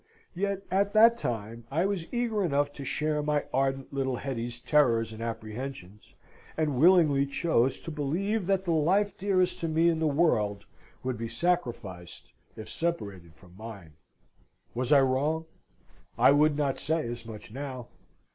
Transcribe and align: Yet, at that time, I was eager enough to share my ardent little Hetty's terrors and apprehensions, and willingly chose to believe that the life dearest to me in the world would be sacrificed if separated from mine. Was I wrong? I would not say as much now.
Yet, 0.33 0.63
at 0.71 0.93
that 0.93 1.15
time, 1.15 1.65
I 1.69 1.85
was 1.85 2.11
eager 2.11 2.43
enough 2.43 2.73
to 2.73 2.83
share 2.83 3.21
my 3.21 3.45
ardent 3.53 3.93
little 3.93 4.15
Hetty's 4.15 4.57
terrors 4.57 5.13
and 5.13 5.21
apprehensions, 5.21 6.15
and 6.57 6.79
willingly 6.79 7.27
chose 7.27 7.77
to 7.81 7.91
believe 7.91 8.47
that 8.47 8.65
the 8.65 8.71
life 8.71 9.15
dearest 9.15 9.59
to 9.59 9.67
me 9.67 9.89
in 9.89 9.99
the 9.99 10.07
world 10.07 10.65
would 11.03 11.19
be 11.19 11.27
sacrificed 11.27 12.33
if 12.55 12.67
separated 12.67 13.35
from 13.35 13.55
mine. 13.55 13.93
Was 14.73 14.91
I 14.91 15.01
wrong? 15.01 15.45
I 16.17 16.31
would 16.31 16.57
not 16.57 16.79
say 16.79 17.05
as 17.07 17.23
much 17.23 17.53
now. 17.53 17.89